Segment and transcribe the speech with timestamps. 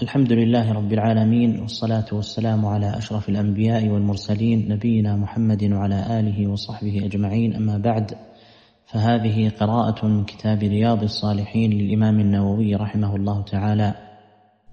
[0.00, 7.00] الحمد لله رب العالمين والصلاة والسلام على أشرف الأنبياء والمرسلين نبينا محمد وعلى آله وصحبه
[7.04, 7.56] أجمعين.
[7.56, 8.14] أما بعد
[8.86, 13.94] فهذه قراءة من كتاب رياض الصالحين للإمام النووي رحمه الله تعالى.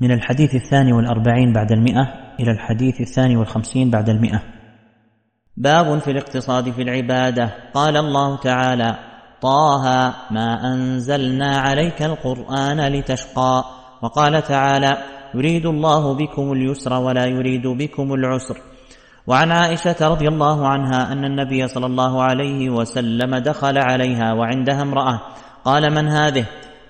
[0.01, 2.03] من الحديث الثاني والأربعين بعد المئة
[2.39, 4.43] إلى الحديث الثاني والخمسين بعد المئة.
[5.57, 7.51] باب في الاقتصاد في العبادة.
[7.73, 8.95] قال الله تعالى
[9.41, 9.83] طه
[10.31, 13.78] ما أنزلنا عليك القرآن لتشقى.
[14.01, 14.97] وقال تعالى
[15.35, 18.57] يريد الله بكم اليسر ولا يريد بكم العسر.
[19.27, 25.21] وعن عائشة رضي الله عنها أن النبي صلى الله عليه وسلم دخل عليها وعندها امرأة.
[25.65, 26.45] قال من هذه؟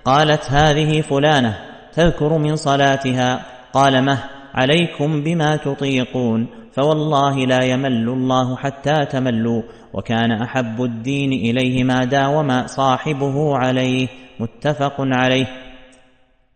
[0.05, 1.58] قالت هذه فلانة
[1.94, 3.46] تذكر من صلاتها.
[3.73, 4.18] قال مه
[4.54, 9.62] عليكم بما تطيقون فوالله لا يمل الله حتى تملوا
[9.94, 14.07] وكان أحب الدين إليه ما داوم صاحبه عليه.
[14.40, 15.69] متفق عليه.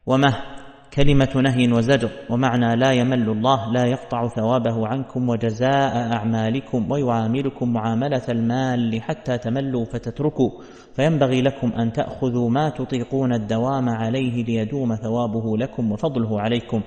[0.05, 0.35] ومه
[0.93, 8.21] كلمة نهي وزجر ومعنى لا يمل الله لا يقطع ثوابه عنكم وجزاء أعمالكم ويعاملكم معاملة
[8.29, 10.49] المال حتى تملوا فتتركوا
[10.96, 16.81] فينبغي لكم أن تأخذوا ما تطيقون الدوام عليه ليدوم ثوابه لكم وفضله عليكم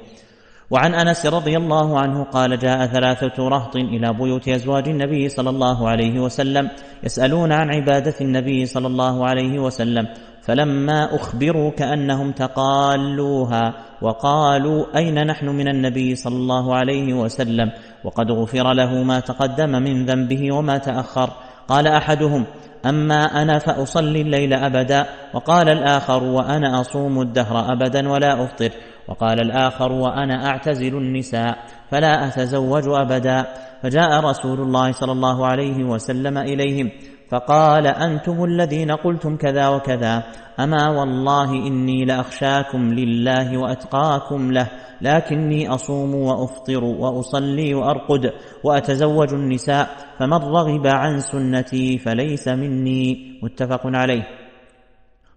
[0.70, 5.88] وعن أنس رضي الله عنه قال جاء ثلاثة رهط إلى بيوت أزواج النبي صلى الله
[5.88, 6.70] عليه وسلم
[7.04, 10.06] يسألون عن عبادة النبي صلى الله عليه وسلم
[10.42, 17.70] فلما أخبروا كأنهم تقالوها وقالوا أين نحن من النبي صلى الله عليه وسلم؟
[18.04, 21.30] وقد غفر له ما تقدم من ذنبه وما تأخر.
[21.68, 22.44] قال أحدهم
[22.86, 25.06] أما أنا فأصلي الليل أبدا.
[25.34, 28.70] وقال الآخر وأنا أصوم الدهر أبدا ولا أفطر.
[29.08, 31.58] وقال الآخر وأنا أعتزل النساء
[31.90, 33.46] فلا أتزوج أبدا.
[33.82, 36.90] فجاء رسول الله صلى الله عليه وسلم إليهم
[37.30, 40.22] فقال أنتم الذين قلتم كذا وكذا.
[40.60, 44.68] أما والله إني لأخشاكم لله وأتقاكم له
[45.00, 48.32] لكني أصوم وأفطر وأصلي وأرقد
[48.64, 53.38] وأتزوج النساء فمن رغب عن سنتي فليس مني.
[53.42, 54.45] متفق عليه.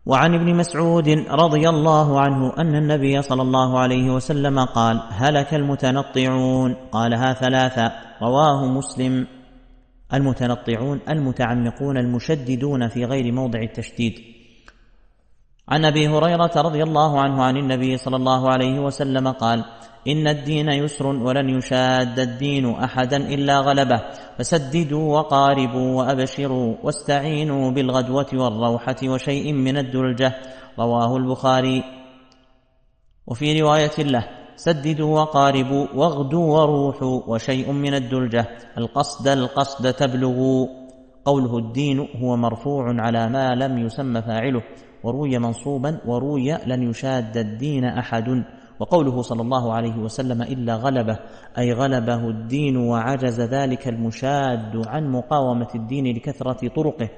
[0.06, 6.74] وعن ابن مسعود رضي الله عنه أن النبي صلى الله عليه وسلم قال هلك المتنطعون
[6.92, 9.28] قالها ثلاثا رواه مسلم
[10.14, 14.39] المتنطعون المتعمقون المشددون في غير موضع التشديد.
[15.70, 19.66] عن أبي هريرة رضي الله عنه عن النبي صلى الله عليه وسلم قال
[20.08, 24.02] إن الدين يسر ولن يشاد الدين أحدا إلا غلبه.
[24.38, 30.34] فسددوا وقاربوا وأبشروا واستعينوا بالغدوة والروحة وشيء من الدلجة.
[30.80, 31.84] رواه البخاري.
[33.28, 34.24] وفي رواية له
[34.56, 38.48] سددوا وقاربوا واغدوا وروحوا وشيء من الدلجة.
[38.78, 40.68] القصد القصد تبلغوا.
[41.26, 44.64] قوله الدين هو مرفوع على ما لم يسم فاعله.
[45.04, 48.44] وروي منصوبا وروي لن يشاد الدين أحد.
[48.80, 51.20] وقوله صلى الله عليه وسلم إلا غلبه
[51.58, 57.10] أي غلبه الدين وعجز ذلك المشاد عن مقاومة الدين لكثرة طرقه.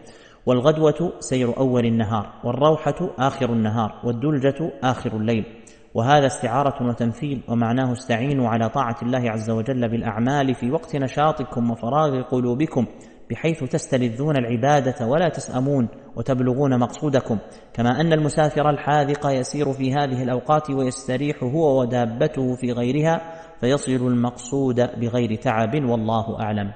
[0.45, 5.45] والغدوة سير أول النهار والروحة آخر النهار والدلجة آخر الليل.
[5.93, 12.21] وهذا استعارة وتمثيل ومعناه استعينوا على طاعة الله عز وجل بالأعمال في وقت نشاطكم وفراغ
[12.21, 12.85] قلوبكم.
[13.31, 17.37] بحيث تستلذون العبادة ولا تسأمون وتبلغون مقصودكم.
[17.73, 23.21] كما أن المسافر الحاذق يسير في هذه الأوقات ويستريح هو ودابته في غيرها
[23.61, 26.71] فيصل المقصود بغير تعب والله أعلم.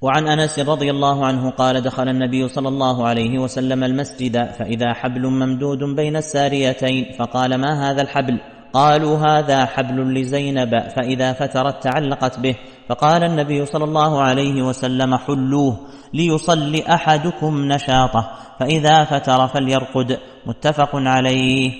[0.00, 5.26] وعن أنس رضي الله عنه قال دخل النبي صلى الله عليه وسلم المسجد فإذا حبل
[5.26, 12.54] ممدود بين الساريتين فقال ما هذا الحبل؟ قالوا هذا حبل لزينب فإذا فترت تعلقت به
[12.88, 15.78] فقال النبي صلى الله عليه وسلم حلوة
[16.14, 21.72] ليصلي أحدكم نشاطه فإذا فتر فليرقد متفق عليه.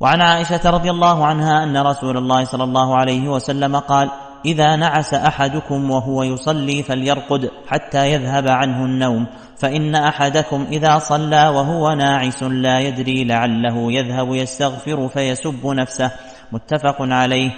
[0.00, 4.10] وعن عائشة رضي الله عنها أن رسول الله صلى الله عليه وسلم قال
[4.44, 11.92] إذا نعس أحدكم وهو يصلي فليرقد حتى يذهب عنه النوم فإن أحدكم إذا صلى وهو
[11.92, 16.12] ناعس لا يدري لعله يذهب يستغفر فيسب نفسه.
[16.52, 17.50] متفق عليه.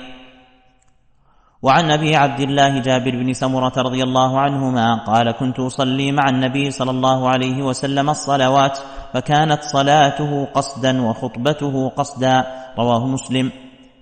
[1.63, 6.71] وعن أبي عبد الله جابر بن سمرة رضي الله عنهما قال كنت أصلي مع النبي
[6.71, 8.79] صلى الله عليه وسلم الصلوات
[9.15, 12.45] فكانت صلاته قصدا وخطبته قصدا.
[12.79, 13.53] رواه مسلم.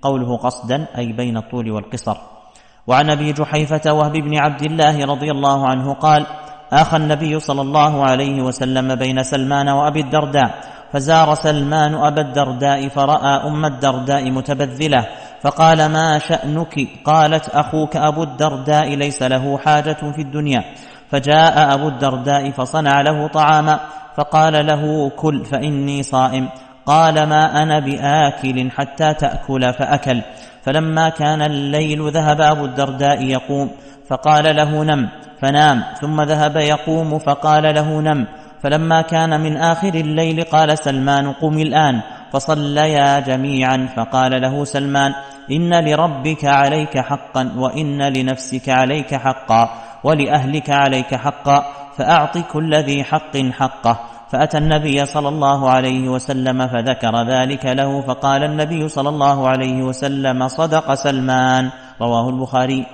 [0.03, 2.40] قوله قصدا أي بين الطول والقصر.
[2.87, 6.27] وعن أبي جحيفة وهب بن عبد الله رضي الله عنه قال
[6.73, 10.51] آخى النبي صلى الله عليه وسلم بين سلمان وأبي الدرداء
[10.93, 15.07] فزار سلمان أبا الدرداء فراى أم الدرداء متبذلة
[15.43, 20.65] فقال ما شانك قالت أخوك أبو الدرداء ليس له حاجة في الدنيا.
[21.11, 23.81] فجاء أبو الدرداء فصنع له طعاما
[24.17, 26.49] فقال له كل فإني صائم.
[26.87, 30.23] قال ما أنا بآكل حتى تأكل فأكل.
[30.63, 33.71] فلما كان الليل ذهب أبو الدرداء يقوم
[34.09, 35.09] فقال له نم
[35.43, 35.83] فنام.
[36.01, 38.27] ثم ذهب يقوم فقال له نم.
[38.63, 42.01] فلما كان من آخر الليل قال سلمان قم الآن.
[42.33, 45.13] فصليا جميعا فقال له سلمان
[45.51, 49.71] إن لربك عليك حقا وإن لنفسك عليك حقا
[50.05, 51.65] ولأهلك عليك حقا
[51.97, 54.10] فأعط كل ذي حق حقه.
[54.31, 60.49] فأتى النبي صلى الله عليه وسلم فذكر ذلك له فقال النبي صلى الله عليه وسلم
[60.49, 62.87] صدق سلمان رواه البخاري.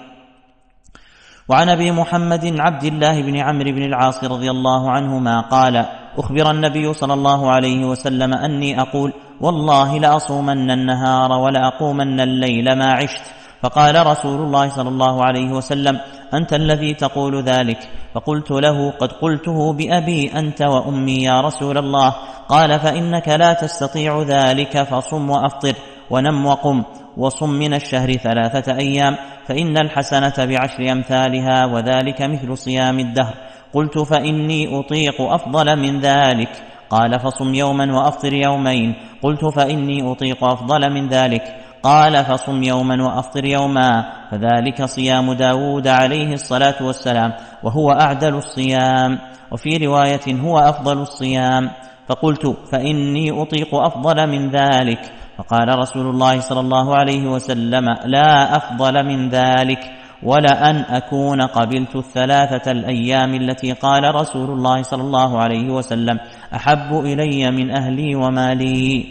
[1.48, 5.86] وعن أبي محمد عبد الله بن عمرو بن العاص رضي الله عنهما قال
[6.18, 13.22] أخبر النبي صلى الله عليه وسلم أني أقول والله لأصومن النهار ولأقومن الليل ما عشت.
[13.62, 16.00] فقال رسول الله صلى الله عليه وسلم
[16.34, 17.78] أنت الذي تقول ذلك.
[18.14, 22.14] فقلت له قد قلته بأبي أنت وأمي يا رسول الله.
[22.48, 25.74] قال فإنك لا تستطيع ذلك فصم وأفطر
[26.10, 26.82] ونم وقم
[27.16, 33.34] وصم من الشهر ثلاثة أيام فإن الحسنة بعشر أمثالها وذلك مثل صيام الدهر.
[33.74, 36.62] قلت فإني أطيق أفضل من ذلك.
[36.90, 38.94] قال فصم يوما وأفطر يومين.
[39.22, 41.65] قلت فإني أطيق أفضل من ذلك.
[41.86, 49.18] قال فصم يوما وأفطر يوما فذلك صيام داود عليه الصلاة والسلام وهو أعدل الصيام
[49.52, 51.70] وفي رواية هو أفضل الصيام
[52.08, 59.04] فقلت فإني أطيق أفضل من ذلك فقال رسول الله صلى الله عليه وسلم لا أفضل
[59.06, 59.80] من ذلك
[60.22, 66.18] ولأن أكون قبلت الثلاثة الأيام التي قال رسول الله صلى الله عليه وسلم
[66.54, 69.06] أحب إلي من أهلي ومالي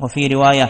[0.00, 0.68] وفي رواية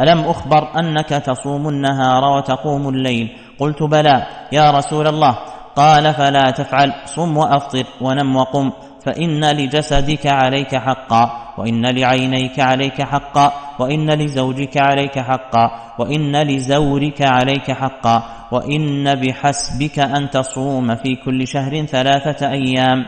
[0.00, 4.26] ألم أخبر أنك تصوم النهار وتقوم الليل؟ قلت بلى.
[4.52, 5.38] يا رسول الله.
[5.76, 6.92] قال فلا تفعل.
[7.04, 8.70] صم وأفطر ونم وقم.
[9.06, 11.54] فإن لجسدك عليك حقا.
[11.58, 13.52] وإن لعينيك عليك حقا.
[13.78, 15.70] وإن لزوجك عليك حقا.
[15.98, 18.22] وإن لزورك عليك حقا.
[18.52, 23.04] وإن بحسبك أن تصوم في كل شهر ثلاثة أيام.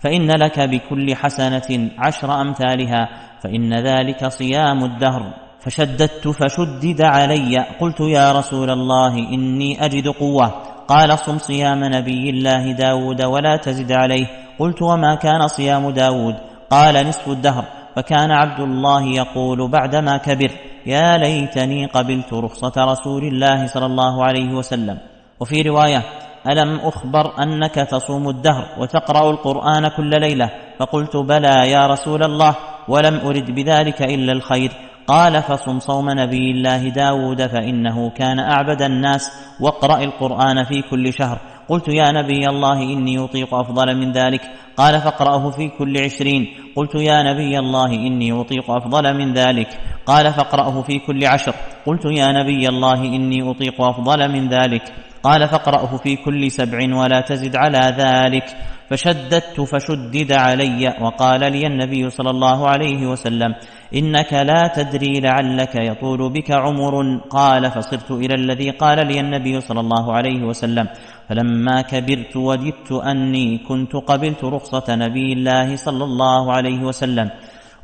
[0.00, 3.08] فإن لك بكل حسنة عشر أمثالها.
[3.42, 5.47] فإن ذلك صيام الدهر.
[5.60, 7.58] فشددت فشدد علي.
[7.80, 10.46] قلت يا رسول الله إني أجد قوة.
[10.88, 14.26] قال صم صيام نبي الله داود ولا تزد عليه.
[14.58, 16.34] قلت وما كان صيام داود؟
[16.70, 17.64] قال نصف الدهر.
[17.96, 20.50] فكان عبد الله يقول بعدما كبر
[20.86, 24.98] يا ليتني قبلت رخصة رسول الله صلى الله عليه وسلم.
[25.40, 26.02] وفي رواية
[26.48, 32.54] ألم أخبر أنك تصوم الدهر وتقرأ القرآن كل ليلة؟ فقلت بلى يا رسول الله
[32.88, 34.72] ولم أرد بذلك إلا الخير.
[35.08, 41.38] قال فصم صوم نبي الله داود فإنه كان أعبد الناس واقرأ القرآن في كل شهر.
[41.68, 44.40] قلت يا نبي الله إني أطيق أفضل من ذلك.
[44.76, 46.46] قال فاقرأه في كل عشرين.
[46.76, 49.68] قلت يا نبي الله إني أطيق أفضل من ذلك.
[50.06, 51.54] قال فاقرأه في كل عشر.
[51.86, 54.92] قلت يا نبي الله إني أطيق أفضل من ذلك.
[55.22, 58.44] قال فاقرأه في كل سبع ولا تزد على ذلك.
[58.90, 63.54] فشددت فشدد علي وقال لي النبي صلى الله عليه وسلم
[63.94, 66.94] إنك لا تدري لعلك يطول بك عمر
[67.30, 70.88] قال فصرت إلى الذي قال لي النبي صلى الله عليه وسلم
[71.28, 77.30] فلما كبرت وددت أني كنت قبلت رخصة نبي الله صلى الله عليه وسلم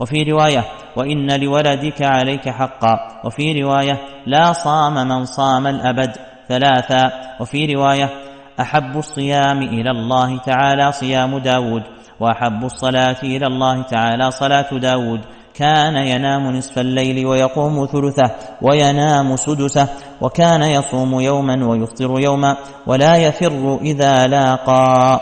[0.00, 0.64] وفي رواية
[0.96, 6.16] وإن لولدك عليك حقا وفي رواية لا صام من صام الأبد
[6.48, 8.23] ثلاثا وفي رواية
[8.60, 11.82] أحب الصيام إلى الله تعالى صيام داود
[12.20, 15.20] وأحب الصلاة إلى الله تعالى صلاة داود.
[15.54, 18.30] كان ينام نصف الليل ويقوم ثلثه
[18.62, 19.88] وينام سدسه
[20.20, 22.56] وكان يصوم يوما ويفطر يوما
[22.86, 25.20] ولا يفر إذا لاقى.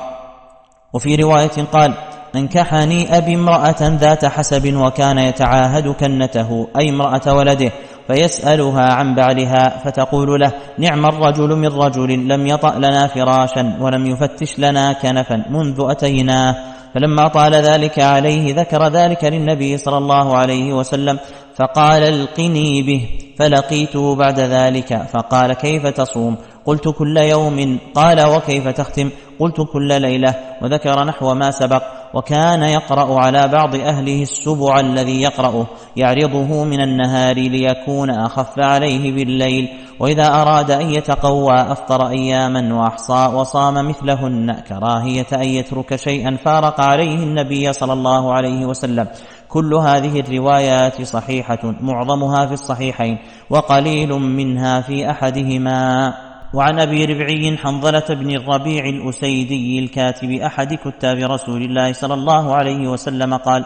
[0.92, 1.94] وفي رواية قال
[2.34, 7.72] انكحني أبي امرأة ذات حسب وكان يتعاهد كنته أي امرأة ولده.
[8.06, 14.58] فيسألها عن بعلها فتقول له نعم الرجل من رجل لم يطأ لنا فراشا ولم يفتش
[14.58, 16.56] لنا كنفا منذ اتيناه
[16.94, 21.18] فلما طال ذلك عليه ذكر ذلك للنبي صلى الله عليه وسلم
[21.56, 25.02] فقال القني به فلقيته بعد ذلك.
[25.12, 27.78] فقال كيف تصوم؟ قلت كل يوم.
[27.94, 30.34] قال وكيف تختم؟ قلت كل ليلة.
[30.62, 31.82] وذكر نحو ما سبق.
[32.14, 35.66] وكان يقرأ على بعض أهله السبع الذي يقرأه
[35.96, 39.68] يعرضه من النهار ليكون أخف عليه بالليل
[40.00, 47.14] وإذا أراد أن يتقوى أفطر أياما وأحصى وصام مثلهن كراهية أن يترك شيئا فارق عليه
[47.14, 49.06] النبي صلى الله عليه وسلم.
[49.48, 53.18] كل هذه الروايات صحيحة معظمها في الصحيحين
[53.50, 56.12] وقليل منها في أحدهما.
[56.54, 62.88] وعن أبي ربعي حنظلة بن الربيع الأسيدي الكاتب أحد كتاب رسول الله صلى الله عليه
[62.88, 63.64] وسلم قال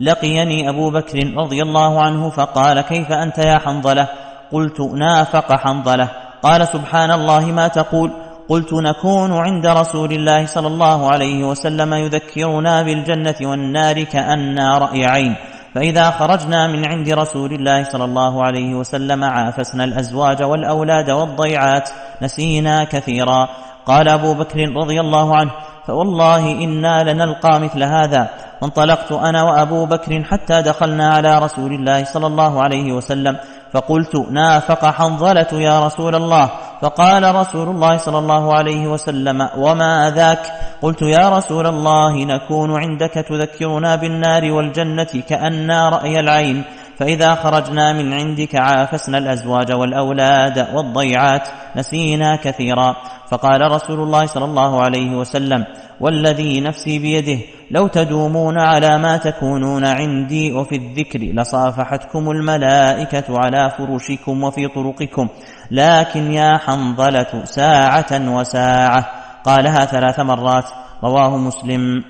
[0.00, 4.08] لقيني أبو بكر رضي الله عنه فقال كيف أنت يا حنظلة؟
[4.52, 6.08] قلت نافق حنظلة.
[6.42, 8.10] قال سبحان الله ما تقول.
[8.48, 15.34] قلت نكون عند رسول الله صلى الله عليه وسلم يذكرنا بالجنة والنار كأنا رأي عين.
[15.76, 21.88] فإذا خرجنا من عند رسول الله صلى الله عليه وسلم عافسنا الأزواج والأولاد والضيعات
[22.22, 23.48] نسينا كثيرا.
[23.86, 25.50] قال أبو بكر رضي الله عنه
[25.86, 28.28] فوالله إنا لنلقى مثل هذا.
[28.60, 33.36] فانطلقت أنا وأبو بكر حتى دخلنا على رسول الله صلى الله عليه وسلم
[33.72, 36.50] فقلت نافق حنظلة يا رسول الله.
[36.82, 40.42] فقال رسول الله صلى الله عليه وسلم وما ذاك؟
[40.82, 46.64] قلت يا رسول الله نكون عندك تذكرنا بالنار والجنة كأنا رأي العين.
[46.98, 52.96] فإذا خرجنا من عندك عافسنا الأزواج والأولاد والضيعات نسينا كثيرا.
[53.30, 55.64] فقال رسول الله صلى الله عليه وسلم
[56.00, 57.38] والذي نفسي بيده
[57.70, 65.28] لو تدومون على ما تكونون عندي وفي الذكر لصافحتكم الملائكة على فرشكم وفي طرقكم
[65.70, 69.06] لكن يا حنظلة ساعة وساعة.
[69.44, 70.64] قالها ثلاث مرات
[71.04, 72.04] رواه مسلم.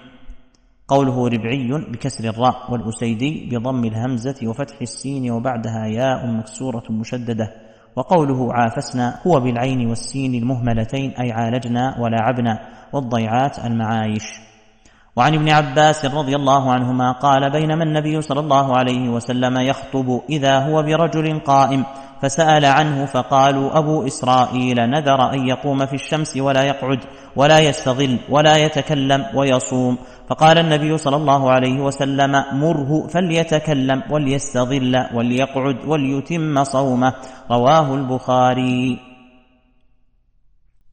[0.89, 7.53] قوله ربعي بكسر الراء والأسيدي بضم الهمزة وفتح السين وبعدها ياء مكسورة مشددة.
[7.97, 12.59] وقوله عافسنا هو بالعين والسين المهملتين أي عالجنا ولعبنا
[12.93, 14.25] والضيعات المعايش.
[15.17, 20.59] وعن ابن عباس رضي الله عنهما قال بينما النبي صلى الله عليه وسلم يخطب إذا
[20.59, 21.85] هو برجل قائم
[22.23, 27.01] فسأل عنه فقالوا أبو إسرائيل نذر أن يقوم في الشمس ولا يقعد
[27.37, 29.99] ولا يستظل ولا يتكلم ويصوم.
[30.29, 37.13] فقال النبي صلى الله عليه وسلم مره فليتكلم وليستظل وليقعد وليتم صومه.
[37.51, 39.16] رواه البخاري.